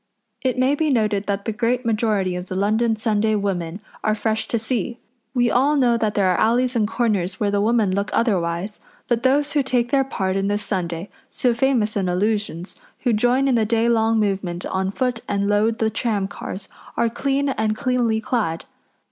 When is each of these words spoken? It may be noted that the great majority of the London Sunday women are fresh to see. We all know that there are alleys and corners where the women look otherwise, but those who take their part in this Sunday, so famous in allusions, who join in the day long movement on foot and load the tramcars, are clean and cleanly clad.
It 0.43 0.57
may 0.57 0.73
be 0.73 0.89
noted 0.89 1.27
that 1.27 1.45
the 1.45 1.51
great 1.53 1.85
majority 1.85 2.35
of 2.35 2.47
the 2.47 2.55
London 2.55 2.95
Sunday 2.95 3.35
women 3.35 3.81
are 4.03 4.15
fresh 4.15 4.47
to 4.47 4.57
see. 4.57 4.97
We 5.35 5.51
all 5.51 5.75
know 5.75 5.95
that 5.95 6.15
there 6.15 6.27
are 6.31 6.39
alleys 6.39 6.75
and 6.75 6.87
corners 6.87 7.39
where 7.39 7.51
the 7.51 7.61
women 7.61 7.91
look 7.93 8.09
otherwise, 8.11 8.79
but 9.07 9.21
those 9.21 9.51
who 9.53 9.61
take 9.61 9.91
their 9.91 10.03
part 10.03 10.35
in 10.37 10.47
this 10.47 10.63
Sunday, 10.63 11.11
so 11.29 11.53
famous 11.53 11.95
in 11.95 12.09
allusions, 12.09 12.77
who 13.01 13.13
join 13.13 13.47
in 13.47 13.53
the 13.53 13.63
day 13.63 13.87
long 13.87 14.19
movement 14.19 14.65
on 14.65 14.89
foot 14.89 15.21
and 15.29 15.47
load 15.47 15.77
the 15.77 15.91
tramcars, 15.91 16.67
are 16.97 17.07
clean 17.07 17.49
and 17.49 17.77
cleanly 17.77 18.19
clad. 18.19 18.65